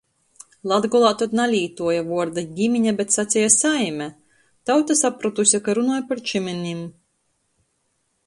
Latgolā 0.69 1.09
tod 1.21 1.35
nalītuoja 1.39 2.05
vuorda 2.07 2.43
"gimine", 2.61 2.93
bet 3.01 3.13
saceja 3.17 3.51
"saime". 3.55 4.07
Tauta 4.71 4.97
saprotuse, 5.03 5.63
ka 5.67 5.77
runoj 5.81 5.99
par 6.13 6.23
čymynim. 6.31 6.81